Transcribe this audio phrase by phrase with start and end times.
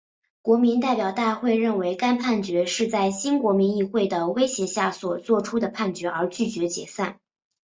[0.41, 7.19] 国民代表大会认为该判决是在新国民议会的威胁下所做出的判决而拒绝解散。